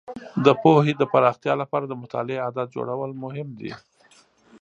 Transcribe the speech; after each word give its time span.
د 0.45 0.47
پوهې 0.61 0.93
د 0.97 1.03
پراختیا 1.13 1.53
لپاره 1.61 1.85
د 1.87 1.93
مطالعې 2.01 2.43
عادت 2.45 2.67
جوړول 2.75 3.11
مهم 3.23 3.47
دي. 3.59 3.71